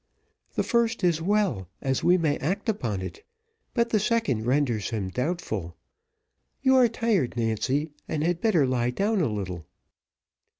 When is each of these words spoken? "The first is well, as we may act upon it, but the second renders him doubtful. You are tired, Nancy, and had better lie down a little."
"The 0.55 0.63
first 0.63 1.03
is 1.03 1.21
well, 1.21 1.67
as 1.79 2.03
we 2.03 2.17
may 2.17 2.39
act 2.39 2.67
upon 2.67 3.03
it, 3.03 3.23
but 3.75 3.89
the 3.89 3.99
second 3.99 4.47
renders 4.47 4.89
him 4.89 5.09
doubtful. 5.09 5.75
You 6.63 6.75
are 6.77 6.87
tired, 6.87 7.37
Nancy, 7.37 7.91
and 8.07 8.23
had 8.23 8.41
better 8.41 8.65
lie 8.65 8.89
down 8.89 9.21
a 9.21 9.27
little." 9.27 9.63